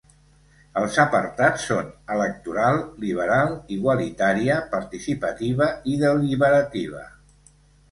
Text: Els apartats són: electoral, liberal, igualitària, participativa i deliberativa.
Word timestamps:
Els 0.79 0.95
apartats 1.01 1.65
són: 1.71 1.91
electoral, 2.15 2.79
liberal, 3.05 3.53
igualitària, 3.77 4.57
participativa 4.75 5.71
i 5.95 5.97
deliberativa. 6.07 7.07